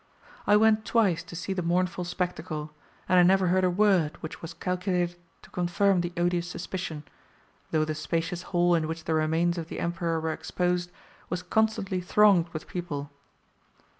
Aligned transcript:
I 0.47 0.57
went 0.57 0.83
twice 0.83 1.21
to 1.21 1.35
see 1.35 1.53
the 1.53 1.61
mournful 1.61 2.05
spectacle, 2.05 2.71
and 3.07 3.19
I 3.19 3.21
never 3.21 3.49
heard 3.49 3.63
a 3.63 3.69
word 3.69 4.17
which 4.23 4.41
was 4.41 4.51
calculated 4.55 5.15
to 5.43 5.51
confirm 5.51 6.01
the 6.01 6.11
odious 6.17 6.49
suspicion, 6.49 7.03
though 7.69 7.85
the 7.85 7.93
spacious 7.93 8.41
hall 8.49 8.73
in 8.73 8.87
which 8.87 9.03
the 9.03 9.13
remains 9.13 9.59
of 9.59 9.67
the 9.67 9.79
Emperor 9.79 10.19
were 10.19 10.33
exposed 10.33 10.89
was 11.29 11.43
constantly 11.43 12.01
thronged 12.01 12.49
with 12.49 12.65
people. 12.67 13.11